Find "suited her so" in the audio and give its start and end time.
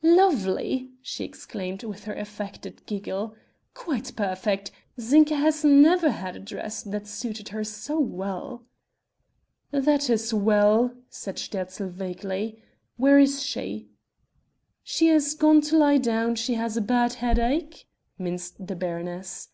7.08-7.98